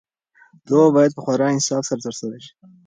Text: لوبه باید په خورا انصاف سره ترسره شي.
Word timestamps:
لوبه 0.69 0.89
باید 0.95 1.11
په 1.15 1.21
خورا 1.23 1.47
انصاف 1.51 1.83
سره 1.89 2.01
ترسره 2.05 2.37
شي. 2.43 2.51